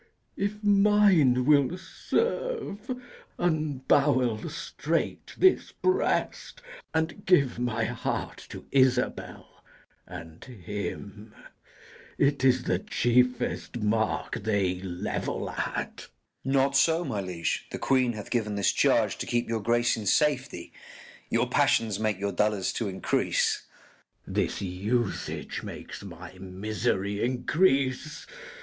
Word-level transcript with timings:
If 0.35 0.63
mine 0.63 1.45
will 1.45 1.77
serve, 1.77 2.89
unbowel 3.37 4.49
straight 4.49 5.35
this 5.37 5.73
breast, 5.73 6.59
And 6.91 7.23
give 7.23 7.59
my 7.59 7.83
heart 7.83 8.47
to 8.49 8.65
Isabel 8.71 9.61
and 10.07 10.43
him: 10.43 11.35
It 12.17 12.43
is 12.43 12.63
the 12.63 12.79
chiefest 12.79 13.77
mark 13.77 14.41
they 14.41 14.81
level 14.81 15.51
at. 15.51 16.07
_Gur._Not 16.47 16.73
so, 16.75 17.05
my 17.05 17.21
liege: 17.21 17.67
the 17.69 17.77
queen 17.77 18.13
hath 18.13 18.31
given 18.31 18.55
this 18.55 18.71
charge, 18.71 19.19
To 19.19 19.27
keep 19.27 19.47
your 19.47 19.61
grace 19.61 19.95
in 19.95 20.07
safety: 20.07 20.73
Your 21.29 21.47
passions 21.47 21.99
make 21.99 22.19
your 22.19 22.31
dolours 22.33 22.73
to 22.77 22.87
increase. 22.87 23.67
K. 24.25 24.31
Edw. 24.31 24.33
This 24.33 24.61
usage 24.63 25.61
makes 25.61 26.01
my 26.01 26.35
misery 26.39 27.23
increase. 27.23 28.25